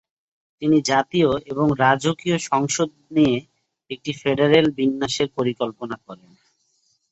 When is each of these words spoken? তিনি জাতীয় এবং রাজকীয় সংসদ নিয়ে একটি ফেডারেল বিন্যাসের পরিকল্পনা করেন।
তিনি 0.61 0.77
জাতীয় 0.85 1.29
এবং 1.51 1.67
রাজকীয় 1.79 2.37
সংসদ 2.49 2.89
নিয়ে 3.11 3.35
একটি 3.91 4.11
ফেডারেল 4.13 4.65
বিন্যাসের 4.77 5.29
পরিকল্পনা 5.37 5.95
করেন। 6.05 6.31